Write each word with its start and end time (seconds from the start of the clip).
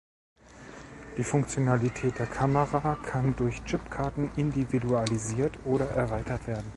Die 1.15 1.23
Funktionalität 1.23 2.17
der 2.17 2.25
Kamera 2.25 2.97
kann 3.05 3.35
durch 3.35 3.63
Chipkarten 3.65 4.31
individualisiert 4.35 5.59
oder 5.63 5.87
erweitert 5.91 6.47
werden. 6.47 6.65